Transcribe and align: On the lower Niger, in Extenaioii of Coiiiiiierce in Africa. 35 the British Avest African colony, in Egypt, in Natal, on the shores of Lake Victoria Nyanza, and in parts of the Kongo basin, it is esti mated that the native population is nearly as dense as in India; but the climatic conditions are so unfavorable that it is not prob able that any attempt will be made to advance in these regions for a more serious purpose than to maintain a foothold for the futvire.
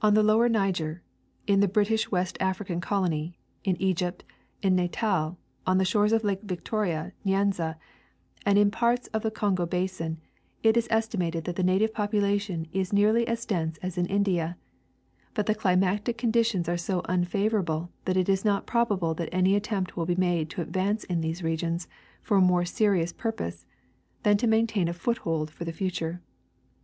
On 0.00 0.14
the 0.14 0.22
lower 0.22 0.48
Niger, 0.48 1.02
in 1.48 1.58
Extenaioii 1.58 1.58
of 1.58 1.58
Coiiiiiierce 1.58 1.58
in 1.58 1.58
Africa. 1.58 1.58
35 1.58 1.60
the 1.60 1.72
British 1.72 2.08
Avest 2.08 2.36
African 2.40 2.80
colony, 2.80 3.38
in 3.64 3.76
Egypt, 3.82 4.24
in 4.62 4.76
Natal, 4.76 5.38
on 5.66 5.78
the 5.78 5.84
shores 5.84 6.12
of 6.12 6.22
Lake 6.22 6.42
Victoria 6.42 7.12
Nyanza, 7.26 7.74
and 8.46 8.56
in 8.56 8.70
parts 8.70 9.08
of 9.08 9.22
the 9.22 9.30
Kongo 9.32 9.66
basin, 9.66 10.18
it 10.62 10.76
is 10.76 10.86
esti 10.88 11.18
mated 11.18 11.46
that 11.46 11.56
the 11.56 11.64
native 11.64 11.92
population 11.92 12.68
is 12.72 12.92
nearly 12.92 13.26
as 13.26 13.44
dense 13.44 13.76
as 13.78 13.98
in 13.98 14.06
India; 14.06 14.56
but 15.34 15.46
the 15.46 15.54
climatic 15.56 16.16
conditions 16.16 16.68
are 16.68 16.76
so 16.76 17.00
unfavorable 17.06 17.90
that 18.04 18.16
it 18.16 18.28
is 18.28 18.44
not 18.44 18.68
prob 18.68 18.92
able 18.92 19.14
that 19.14 19.30
any 19.32 19.56
attempt 19.56 19.96
will 19.96 20.06
be 20.06 20.14
made 20.14 20.48
to 20.50 20.62
advance 20.62 21.02
in 21.02 21.22
these 21.22 21.42
regions 21.42 21.88
for 22.22 22.36
a 22.36 22.40
more 22.40 22.64
serious 22.64 23.12
purpose 23.12 23.66
than 24.22 24.36
to 24.36 24.46
maintain 24.46 24.86
a 24.86 24.92
foothold 24.92 25.50
for 25.50 25.64
the 25.64 25.72
futvire. 25.72 26.20